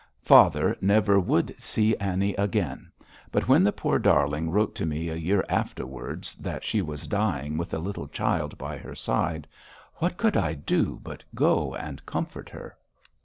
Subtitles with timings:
[0.23, 2.91] Father never would see Annie again,
[3.31, 7.55] but when the poor darling wrote to me a year afterwards that she was dying
[7.55, 9.47] with a little child by her side,
[9.97, 12.75] what could I do but go and comfort her?